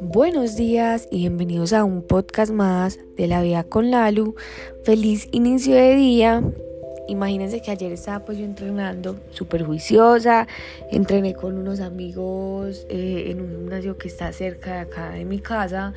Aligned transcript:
Buenos 0.00 0.56
días 0.56 1.06
y 1.10 1.18
bienvenidos 1.18 1.72
a 1.72 1.84
un 1.84 2.02
podcast 2.02 2.52
más 2.52 2.98
de 3.16 3.26
la 3.26 3.42
vida 3.42 3.64
con 3.64 3.90
Lalu. 3.90 4.34
Feliz 4.84 5.28
inicio 5.32 5.74
de 5.74 5.94
día. 5.94 6.42
Imagínense 7.08 7.62
que 7.62 7.70
ayer 7.70 7.92
estaba 7.92 8.24
pues 8.24 8.38
yo 8.38 8.44
entrenando 8.44 9.16
súper 9.30 9.64
juiciosa, 9.64 10.46
entrené 10.90 11.34
con 11.34 11.56
unos 11.56 11.80
amigos 11.80 12.86
eh, 12.88 13.26
en 13.28 13.40
un 13.40 13.48
gimnasio 13.48 13.98
que 13.98 14.08
está 14.08 14.32
cerca 14.32 14.74
de 14.74 14.80
acá 14.80 15.10
de 15.10 15.24
mi 15.24 15.38
casa 15.38 15.94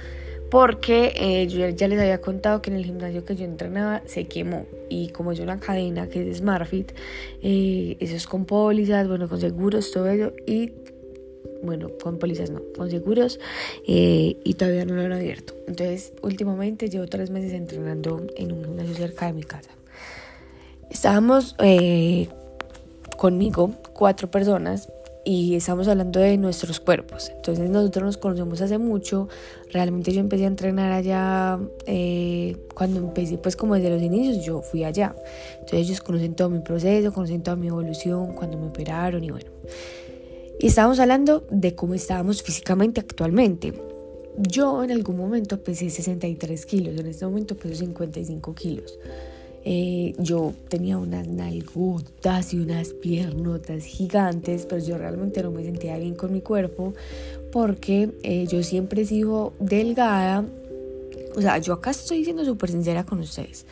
porque 0.52 1.14
eh, 1.16 1.48
yo 1.48 1.68
ya 1.70 1.88
les 1.88 2.00
había 2.00 2.20
contado 2.20 2.62
que 2.62 2.70
en 2.70 2.76
el 2.76 2.86
gimnasio 2.86 3.24
que 3.24 3.38
yo 3.38 3.46
entrenaba 3.46 4.04
se 4.06 4.26
quemó 4.26 4.66
y 4.90 5.08
como 5.10 5.32
es 5.32 5.40
una 5.40 5.60
cadena 5.60 6.10
que 6.10 6.30
es 6.30 6.38
SmartFit, 6.40 6.92
eh, 7.42 7.96
eso 8.02 8.16
es 8.18 8.28
con 8.28 8.44
pólizas, 8.46 9.08
bueno, 9.08 9.30
con 9.30 9.40
seguros, 9.40 9.92
todo 9.92 10.10
eso 10.10 10.34
y 10.46 10.74
bueno, 11.64 11.90
con 12.04 12.20
pólizas 12.20 12.50
no, 12.50 12.62
con 12.76 12.92
seguros 12.92 13.40
eh, 13.88 14.36
y 14.44 14.54
todavía 14.56 14.84
no 14.84 14.96
lo 14.96 15.04
han 15.04 15.14
abierto. 15.14 15.56
Entonces, 15.68 16.12
últimamente 16.22 16.90
llevo 16.90 17.08
tres 17.08 17.30
meses 17.30 17.54
entrenando 17.54 18.28
en 18.36 18.52
un 18.52 18.66
gimnasio 18.66 18.96
cerca 18.96 19.28
de 19.28 19.34
mi 19.34 19.44
casa. 19.44 19.72
Estábamos 20.90 21.56
eh, 21.60 22.28
conmigo 23.18 23.74
cuatro 23.94 24.30
personas 24.30 24.90
y 25.24 25.56
estamos 25.56 25.88
hablando 25.88 26.20
de 26.20 26.38
nuestros 26.38 26.80
cuerpos. 26.80 27.32
Entonces 27.36 27.70
nosotros 27.70 28.06
nos 28.06 28.18
conocemos 28.18 28.62
hace 28.62 28.78
mucho. 28.78 29.28
Realmente 29.72 30.12
yo 30.14 30.20
empecé 30.20 30.46
a 30.46 30.48
entrenar 30.48 30.92
allá 30.92 31.60
eh, 31.86 32.58
cuando 32.74 33.00
empecé, 33.00 33.38
pues 33.38 33.56
como 33.56 33.76
desde 33.76 33.90
los 33.90 34.02
inicios 34.02 34.44
yo 34.44 34.62
fui 34.62 34.84
allá. 34.84 35.16
Entonces 35.54 35.80
ellos 35.80 36.02
conocen 36.02 36.36
todo 36.36 36.50
mi 36.50 36.60
proceso, 36.60 37.14
conocen 37.14 37.44
toda 37.44 37.56
mi 37.56 37.68
evolución, 37.68 38.34
cuando 38.34 38.58
me 38.58 38.68
operaron 38.68 39.24
y 39.24 39.32
bueno. 39.32 39.52
Y 40.60 40.68
estábamos 40.68 41.00
hablando 41.00 41.46
de 41.50 41.76
cómo 41.76 41.94
estábamos 41.94 42.44
físicamente 42.44 43.02
actualmente. 43.02 43.74
Yo 44.38 44.84
en 44.84 44.92
algún 44.92 45.18
momento 45.18 45.62
pesé 45.62 45.90
63 45.90 46.66
kilos, 46.66 47.00
en 47.00 47.08
este 47.08 47.26
momento 47.26 47.56
peso 47.56 47.76
55 47.76 48.56
kilos. 48.56 48.98
Eh, 49.64 50.16
yo 50.18 50.54
tenía 50.70 50.98
unas 50.98 51.28
nalgotas 51.28 52.54
y 52.54 52.60
unas 52.60 52.90
piernotas 52.94 53.84
gigantes, 53.84 54.66
pero 54.66 54.84
yo 54.84 54.98
realmente 54.98 55.44
no 55.44 55.52
me 55.52 55.64
sentía 55.64 55.98
bien 55.98 56.16
con 56.16 56.34
mi 56.34 56.42
cuerpo 56.42 56.94
porque 57.52 58.10
eh, 58.24 58.48
yo 58.48 58.64
siempre 58.64 59.04
he 59.04 59.06
sido 59.06 59.54
delgada. 59.60 60.46
O 61.36 61.42
sea, 61.42 61.60
yo 61.60 61.74
acá 61.74 61.92
estoy 61.92 62.24
siendo 62.24 62.44
súper 62.44 62.72
sincera 62.72 63.06
con 63.06 63.20
ustedes. 63.20 63.66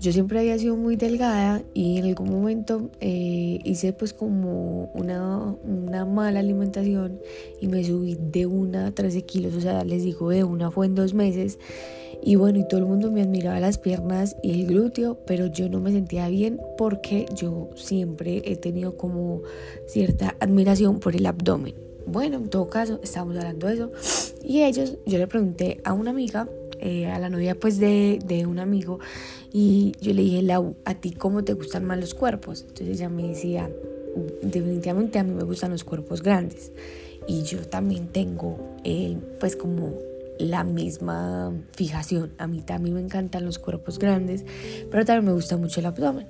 Yo 0.00 0.12
siempre 0.12 0.38
había 0.38 0.56
sido 0.58 0.76
muy 0.76 0.94
delgada 0.94 1.62
y 1.74 1.98
en 1.98 2.04
algún 2.04 2.30
momento 2.30 2.88
eh, 3.00 3.58
hice 3.64 3.92
pues 3.92 4.12
como 4.12 4.84
una, 4.94 5.56
una, 5.64 6.04
mala 6.04 6.38
alimentación 6.38 7.18
y 7.60 7.66
me 7.66 7.82
subí 7.82 8.14
de 8.14 8.46
una 8.46 8.86
a 8.86 8.90
13 8.92 9.22
kilos, 9.22 9.54
o 9.56 9.60
sea, 9.60 9.82
les 9.82 10.04
digo 10.04 10.30
de 10.30 10.44
una 10.44 10.70
fue 10.70 10.86
en 10.86 10.94
dos 10.94 11.14
meses 11.14 11.58
y 12.22 12.36
bueno, 12.36 12.58
y 12.58 12.68
todo 12.68 12.80
el 12.80 12.86
mundo 12.86 13.10
me 13.10 13.22
admiraba 13.22 13.60
las 13.60 13.78
piernas 13.78 14.36
y 14.42 14.60
el 14.60 14.66
glúteo, 14.66 15.18
pero 15.26 15.46
yo 15.46 15.68
no 15.68 15.80
me 15.80 15.92
sentía 15.92 16.28
bien 16.28 16.60
porque 16.76 17.26
yo 17.34 17.70
siempre 17.76 18.42
he 18.44 18.56
tenido 18.56 18.96
como 18.96 19.42
cierta 19.86 20.36
admiración 20.40 21.00
por 21.00 21.14
el 21.16 21.26
abdomen. 21.26 21.74
Bueno, 22.06 22.38
en 22.38 22.48
todo 22.48 22.68
caso, 22.68 23.00
estábamos 23.02 23.36
hablando 23.36 23.66
de 23.66 23.74
eso 23.74 23.92
y 24.42 24.62
ellos, 24.62 24.96
yo 25.06 25.18
le 25.18 25.26
pregunté 25.26 25.80
a 25.84 25.92
una 25.92 26.10
amiga, 26.10 26.48
eh, 26.80 27.06
a 27.06 27.18
la 27.18 27.28
novia 27.28 27.54
pues 27.54 27.78
de, 27.78 28.18
de 28.24 28.46
un 28.46 28.58
amigo, 28.58 28.98
y 29.52 29.92
yo 30.00 30.12
le 30.12 30.22
dije, 30.22 30.42
Lau, 30.42 30.76
¿a 30.84 30.94
ti 30.94 31.12
cómo 31.12 31.44
te 31.44 31.52
gustan 31.54 31.84
más 31.84 31.98
los 31.98 32.14
cuerpos? 32.14 32.64
Entonces 32.68 32.98
ella 32.98 33.08
me 33.08 33.28
decía, 33.28 33.70
definitivamente 34.42 35.18
a 35.18 35.24
mí 35.24 35.32
me 35.32 35.44
gustan 35.44 35.70
los 35.70 35.84
cuerpos 35.84 36.22
grandes. 36.22 36.72
Y 37.26 37.42
yo 37.42 37.60
también 37.60 38.08
tengo, 38.08 38.58
eh, 38.84 39.16
pues 39.38 39.54
como 39.54 39.94
la 40.38 40.64
misma 40.64 41.52
fijación. 41.72 42.32
A 42.38 42.46
mí 42.46 42.62
también 42.62 42.94
me 42.94 43.00
encantan 43.00 43.44
los 43.44 43.58
cuerpos 43.58 43.98
grandes, 43.98 44.44
pero 44.90 45.04
también 45.04 45.26
me 45.26 45.32
gusta 45.32 45.56
mucho 45.56 45.80
el 45.80 45.86
abdomen. 45.86 46.26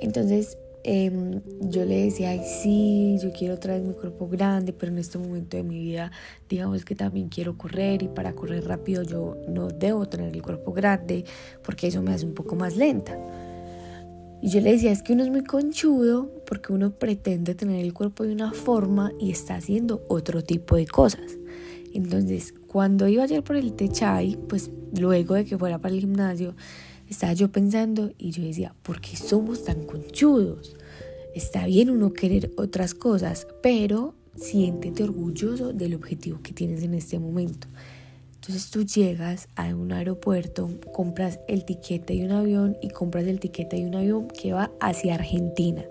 Entonces 0.00 0.58
Em, 0.86 1.40
yo 1.62 1.86
le 1.86 2.04
decía, 2.04 2.28
ay, 2.28 2.42
sí, 2.44 3.16
yo 3.22 3.32
quiero 3.32 3.58
traer 3.58 3.80
mi 3.80 3.94
cuerpo 3.94 4.28
grande, 4.28 4.74
pero 4.74 4.92
en 4.92 4.98
este 4.98 5.16
momento 5.16 5.56
de 5.56 5.62
mi 5.62 5.78
vida, 5.78 6.12
digamos 6.46 6.84
que 6.84 6.94
también 6.94 7.30
quiero 7.30 7.56
correr 7.56 8.02
y 8.02 8.08
para 8.08 8.34
correr 8.34 8.66
rápido 8.66 9.02
yo 9.02 9.38
no 9.48 9.68
debo 9.68 10.06
tener 10.06 10.34
el 10.34 10.42
cuerpo 10.42 10.74
grande 10.74 11.24
porque 11.62 11.86
eso 11.86 12.02
me 12.02 12.12
hace 12.12 12.26
un 12.26 12.34
poco 12.34 12.54
más 12.54 12.76
lenta. 12.76 13.18
Y 14.42 14.50
yo 14.50 14.60
le 14.60 14.72
decía, 14.72 14.92
es 14.92 15.02
que 15.02 15.14
uno 15.14 15.22
es 15.22 15.30
muy 15.30 15.42
conchudo 15.42 16.30
porque 16.46 16.74
uno 16.74 16.90
pretende 16.90 17.54
tener 17.54 17.82
el 17.82 17.94
cuerpo 17.94 18.24
de 18.24 18.34
una 18.34 18.52
forma 18.52 19.10
y 19.18 19.30
está 19.30 19.54
haciendo 19.54 20.04
otro 20.08 20.44
tipo 20.44 20.76
de 20.76 20.86
cosas. 20.86 21.38
Entonces, 21.94 22.52
cuando 22.66 23.08
iba 23.08 23.22
ayer 23.22 23.42
por 23.42 23.56
el 23.56 23.72
Techay, 23.72 24.36
pues 24.48 24.70
luego 24.98 25.34
de 25.34 25.44
que 25.44 25.56
fuera 25.56 25.78
para 25.78 25.94
el 25.94 26.00
gimnasio, 26.00 26.54
estaba 27.08 27.32
yo 27.32 27.50
pensando 27.50 28.12
y 28.18 28.32
yo 28.32 28.42
decía, 28.42 28.74
¿por 28.82 29.00
qué 29.00 29.16
somos 29.16 29.64
tan 29.64 29.86
conchudos? 29.86 30.76
Está 31.34 31.66
bien 31.66 31.90
uno 31.90 32.12
querer 32.12 32.50
otras 32.56 32.94
cosas, 32.94 33.46
pero 33.62 34.14
siéntete 34.34 35.04
orgulloso 35.04 35.72
del 35.72 35.94
objetivo 35.94 36.40
que 36.42 36.52
tienes 36.52 36.82
en 36.82 36.94
este 36.94 37.18
momento. 37.18 37.68
Entonces 38.34 38.70
tú 38.70 38.84
llegas 38.84 39.48
a 39.54 39.74
un 39.74 39.92
aeropuerto, 39.92 40.68
compras 40.92 41.38
el 41.48 41.64
tiquete 41.64 42.14
de 42.14 42.26
un 42.26 42.32
avión 42.32 42.76
y 42.82 42.88
compras 42.88 43.24
el 43.26 43.40
tiquete 43.40 43.76
de 43.76 43.86
un 43.86 43.94
avión 43.94 44.28
que 44.28 44.52
va 44.52 44.70
hacia 44.80 45.14
Argentina. 45.14 45.84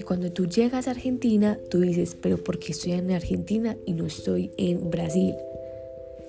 Y 0.00 0.02
cuando 0.02 0.32
tú 0.32 0.46
llegas 0.46 0.88
a 0.88 0.92
Argentina, 0.92 1.58
tú 1.68 1.80
dices, 1.80 2.16
pero 2.18 2.38
¿por 2.38 2.58
qué 2.58 2.72
estoy 2.72 2.92
en 2.92 3.10
Argentina 3.10 3.76
y 3.84 3.92
no 3.92 4.06
estoy 4.06 4.50
en 4.56 4.88
Brasil? 4.88 5.34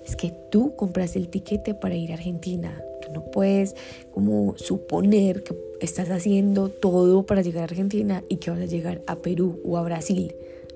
Es 0.04 0.14
que 0.14 0.30
tú 0.50 0.76
compras 0.76 1.16
el 1.16 1.28
tiquete 1.28 1.72
para 1.72 1.94
ir 1.94 2.10
a 2.10 2.16
Argentina. 2.16 2.84
Tú 3.00 3.10
no 3.14 3.24
puedes 3.30 3.74
como 4.12 4.58
suponer 4.58 5.42
que 5.42 5.56
estás 5.80 6.10
haciendo 6.10 6.68
todo 6.68 7.24
para 7.24 7.40
llegar 7.40 7.62
a 7.62 7.64
Argentina 7.64 8.22
y 8.28 8.36
que 8.36 8.50
vas 8.50 8.60
a 8.60 8.66
llegar 8.66 9.00
a 9.06 9.16
Perú 9.16 9.58
o 9.64 9.78
a 9.78 9.82
Brasil. 9.82 10.34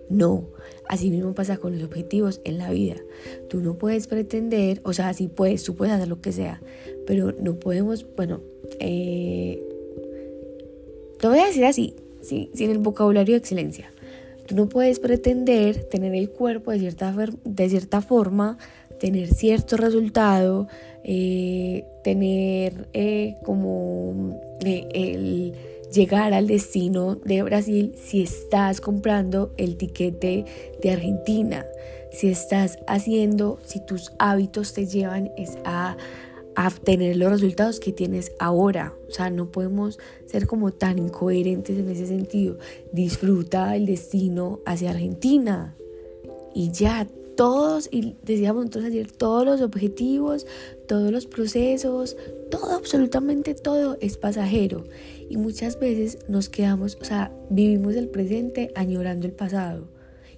No, 0.08 0.46
así 0.88 1.10
mismo 1.10 1.34
pasa 1.34 1.58
con 1.58 1.74
los 1.74 1.86
objetivos 1.86 2.40
en 2.44 2.56
la 2.56 2.70
vida. 2.70 2.96
Tú 3.50 3.60
no 3.60 3.74
puedes 3.74 4.06
pretender, 4.06 4.80
o 4.84 4.94
sea, 4.94 5.12
sí 5.12 5.28
puedes, 5.28 5.64
tú 5.64 5.74
puedes 5.74 5.92
hacer 5.92 6.08
lo 6.08 6.22
que 6.22 6.32
sea, 6.32 6.62
pero 7.06 7.32
no 7.32 7.56
podemos, 7.56 8.06
bueno, 8.16 8.40
eh, 8.80 9.62
voy 11.22 11.40
a 11.40 11.46
decir 11.46 11.66
así, 11.66 11.94
sin 12.28 12.70
el 12.70 12.78
vocabulario 12.78 13.34
de 13.34 13.38
excelencia. 13.38 13.90
Tú 14.46 14.54
no 14.54 14.68
puedes 14.68 15.00
pretender 15.00 15.84
tener 15.84 16.14
el 16.14 16.30
cuerpo 16.30 16.70
de 16.70 16.78
cierta, 16.78 17.14
de 17.44 17.68
cierta 17.68 18.00
forma, 18.00 18.58
tener 19.00 19.28
cierto 19.34 19.76
resultado, 19.76 20.68
eh, 21.02 21.84
tener 22.04 22.88
eh, 22.92 23.36
como 23.44 24.38
eh, 24.64 24.88
el 24.94 25.54
llegar 25.92 26.32
al 26.32 26.46
destino 26.46 27.16
de 27.16 27.42
Brasil 27.42 27.94
si 27.96 28.22
estás 28.22 28.80
comprando 28.80 29.52
el 29.56 29.76
tiquete 29.76 30.44
de 30.82 30.90
Argentina, 30.90 31.64
si 32.12 32.28
estás 32.28 32.78
haciendo, 32.86 33.58
si 33.64 33.80
tus 33.80 34.12
hábitos 34.18 34.72
te 34.74 34.86
llevan 34.86 35.30
es 35.36 35.58
a, 35.64 35.96
a 36.56 36.70
tener 36.70 37.16
los 37.16 37.30
resultados 37.30 37.78
que 37.78 37.92
tienes 37.92 38.32
ahora. 38.38 38.94
O 39.08 39.12
sea, 39.12 39.30
no 39.30 39.52
podemos 39.52 39.98
ser 40.24 40.46
como 40.46 40.72
tan 40.72 40.98
incoherentes 40.98 41.78
en 41.78 41.88
ese 41.90 42.06
sentido. 42.06 42.58
Disfruta 42.92 43.76
el 43.76 43.86
destino 43.86 44.60
hacia 44.64 44.90
Argentina 44.90 45.76
y 46.54 46.72
ya 46.72 47.06
todos, 47.36 47.88
y 47.92 48.16
decíamos 48.22 48.64
entonces 48.64 48.90
ayer, 48.90 49.12
todos 49.12 49.44
los 49.44 49.60
objetivos, 49.60 50.46
todos 50.88 51.12
los 51.12 51.26
procesos, 51.26 52.16
todo, 52.50 52.74
absolutamente 52.74 53.54
todo 53.54 53.98
es 54.00 54.16
pasajero. 54.16 54.84
Y 55.28 55.36
muchas 55.36 55.78
veces 55.78 56.18
nos 56.28 56.48
quedamos, 56.48 56.96
o 57.00 57.04
sea, 57.04 57.30
vivimos 57.50 57.94
el 57.94 58.08
presente 58.08 58.72
añorando 58.74 59.26
el 59.26 59.34
pasado. 59.34 59.88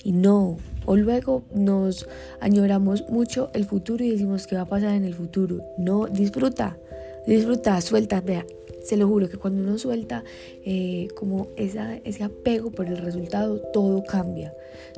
Y 0.04 0.12
no, 0.12 0.56
o 0.86 0.96
luego 0.96 1.42
nos 1.52 2.08
añoramos 2.40 3.08
mucho 3.08 3.50
el 3.54 3.64
futuro 3.64 4.04
y 4.04 4.10
decimos 4.10 4.46
qué 4.46 4.56
va 4.56 4.62
a 4.62 4.68
pasar 4.68 4.94
en 4.94 5.04
el 5.04 5.14
futuro. 5.14 5.62
No, 5.76 6.06
disfruta, 6.06 6.78
disfruta, 7.26 7.80
suelta, 7.80 8.20
vea, 8.20 8.46
se 8.82 8.96
lo 8.96 9.06
juro 9.06 9.28
que 9.28 9.36
cuando 9.36 9.62
uno 9.62 9.76
suelta 9.76 10.24
eh, 10.64 11.08
como 11.14 11.48
esa, 11.56 11.96
ese 12.04 12.24
apego 12.24 12.70
por 12.70 12.86
el 12.86 12.96
resultado, 12.96 13.58
todo 13.72 14.02
cambia. 14.02 14.54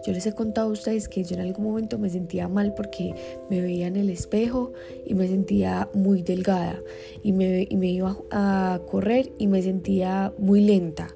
Yo 0.07 0.13
les 0.13 0.27
he 0.27 0.33
contado 0.33 0.69
a 0.69 0.73
ustedes 0.73 1.09
que 1.09 1.25
yo 1.25 1.35
en 1.35 1.43
algún 1.43 1.65
momento 1.65 1.99
me 1.99 2.09
sentía 2.09 2.47
mal 2.47 2.73
porque 2.75 3.15
me 3.51 3.61
veía 3.61 3.89
en 3.89 3.97
el 3.97 4.11
espejo 4.11 4.73
y 5.05 5.15
me 5.15 5.27
sentía 5.27 5.89
muy 5.93 6.23
delgada 6.23 6.81
y 7.25 7.33
me, 7.33 7.67
y 7.69 7.77
me 7.77 7.89
iba 7.89 8.17
a 8.31 8.81
correr 8.89 9.33
y 9.39 9.49
me 9.49 9.61
sentía 9.61 10.33
muy 10.39 10.61
lenta. 10.61 11.09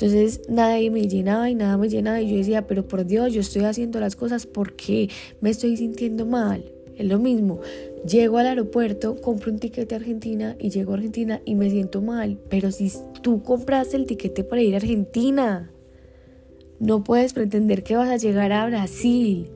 Entonces 0.00 0.40
nada 0.48 0.78
me 0.90 1.08
llenaba 1.08 1.50
y 1.50 1.54
nada 1.54 1.76
me 1.76 1.90
llenaba 1.90 2.22
y 2.22 2.30
yo 2.30 2.38
decía, 2.38 2.66
pero 2.66 2.88
por 2.88 3.04
Dios, 3.04 3.34
yo 3.34 3.42
estoy 3.42 3.64
haciendo 3.64 4.00
las 4.00 4.16
cosas 4.16 4.46
porque 4.46 5.10
me 5.42 5.50
estoy 5.50 5.76
sintiendo 5.76 6.24
mal. 6.24 6.64
Es 6.96 7.04
lo 7.04 7.18
mismo, 7.18 7.60
llego 8.08 8.38
al 8.38 8.46
aeropuerto, 8.46 9.20
compro 9.20 9.52
un 9.52 9.58
tiquete 9.58 9.94
a 9.94 9.98
Argentina 9.98 10.56
y 10.58 10.70
llego 10.70 10.92
a 10.92 10.94
Argentina 10.94 11.42
y 11.44 11.54
me 11.54 11.68
siento 11.68 12.00
mal, 12.00 12.38
pero 12.48 12.70
si 12.70 12.90
tú 13.20 13.42
compraste 13.42 13.98
el 13.98 14.06
tiquete 14.06 14.42
para 14.42 14.62
ir 14.62 14.72
a 14.72 14.78
Argentina, 14.78 15.70
No 16.78 17.04
puedes 17.04 17.34
pretender 17.34 17.82
que 17.82 17.94
vas 17.94 18.08
a 18.08 18.16
llegar 18.16 18.52
a 18.52 18.64
Brasil. 18.64 19.50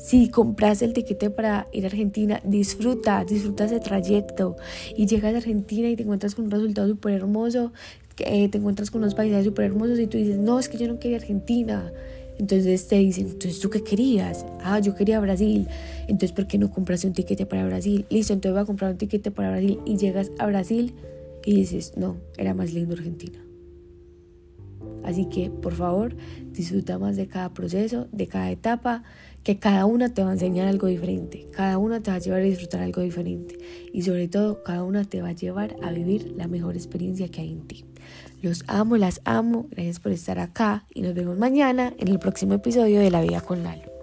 Si 0.00 0.30
compras 0.30 0.80
el 0.80 0.94
tiquete 0.94 1.28
para 1.28 1.68
ir 1.72 1.84
a 1.84 1.88
Argentina, 1.88 2.40
disfruta, 2.42 3.22
disfruta 3.24 3.66
ese 3.66 3.80
trayecto 3.80 4.56
y 4.96 5.06
llegas 5.06 5.34
a 5.34 5.38
Argentina 5.38 5.90
y 5.90 5.96
te 5.96 6.04
encuentras 6.04 6.34
con 6.34 6.46
un 6.46 6.50
resultado 6.50 6.88
súper 6.88 7.12
hermoso, 7.12 7.72
eh, 8.18 8.48
te 8.48 8.58
encuentras 8.58 8.90
con 8.90 9.02
unos 9.02 9.14
paisajes 9.14 9.44
súper 9.44 9.66
hermosos 9.66 9.98
y 9.98 10.06
tú 10.06 10.16
dices, 10.16 10.38
no, 10.38 10.58
es 10.58 10.70
que 10.70 10.78
yo 10.78 10.88
no 10.88 10.98
quería 10.98 11.18
Argentina. 11.18 11.92
Entonces 12.38 12.88
te 12.88 12.96
dicen, 12.96 13.26
entonces 13.26 13.60
tú 13.60 13.68
qué 13.68 13.82
querías? 13.82 14.46
Ah, 14.62 14.78
yo 14.78 14.94
quería 14.94 15.20
Brasil. 15.20 15.68
Entonces, 16.08 16.32
¿por 16.32 16.46
qué 16.46 16.56
no 16.56 16.70
compraste 16.70 17.06
un 17.06 17.12
tiquete 17.12 17.44
para 17.44 17.66
Brasil? 17.66 18.06
Listo, 18.08 18.32
entonces 18.32 18.54
voy 18.54 18.62
a 18.62 18.64
comprar 18.64 18.92
un 18.92 18.96
tiquete 18.96 19.30
para 19.30 19.50
Brasil 19.50 19.78
y 19.84 19.98
llegas 19.98 20.30
a 20.38 20.46
Brasil 20.46 20.94
y 21.44 21.56
dices, 21.56 21.92
no, 21.96 22.16
era 22.38 22.54
más 22.54 22.72
lindo 22.72 22.94
Argentina. 22.94 23.49
Así 25.04 25.26
que, 25.26 25.50
por 25.50 25.74
favor, 25.74 26.16
disfruta 26.52 26.98
más 26.98 27.16
de 27.16 27.26
cada 27.26 27.52
proceso, 27.52 28.08
de 28.12 28.26
cada 28.26 28.50
etapa, 28.50 29.02
que 29.42 29.58
cada 29.58 29.86
una 29.86 30.12
te 30.12 30.22
va 30.22 30.30
a 30.30 30.32
enseñar 30.34 30.68
algo 30.68 30.86
diferente, 30.86 31.46
cada 31.52 31.78
una 31.78 32.00
te 32.00 32.10
va 32.10 32.16
a 32.18 32.20
llevar 32.20 32.40
a 32.40 32.44
disfrutar 32.44 32.82
algo 32.82 33.00
diferente 33.00 33.58
y 33.92 34.02
sobre 34.02 34.28
todo, 34.28 34.62
cada 34.62 34.84
una 34.84 35.04
te 35.04 35.22
va 35.22 35.28
a 35.28 35.32
llevar 35.32 35.76
a 35.82 35.90
vivir 35.92 36.34
la 36.36 36.46
mejor 36.46 36.76
experiencia 36.76 37.28
que 37.28 37.40
hay 37.40 37.52
en 37.52 37.66
ti. 37.66 37.84
Los 38.42 38.64
amo, 38.66 38.96
las 38.96 39.20
amo, 39.24 39.66
gracias 39.70 40.00
por 40.00 40.12
estar 40.12 40.38
acá 40.38 40.86
y 40.94 41.02
nos 41.02 41.14
vemos 41.14 41.38
mañana 41.38 41.94
en 41.98 42.08
el 42.08 42.18
próximo 42.18 42.54
episodio 42.54 43.00
de 43.00 43.10
La 43.10 43.22
Vida 43.22 43.40
con 43.40 43.62
Lalo. 43.62 43.99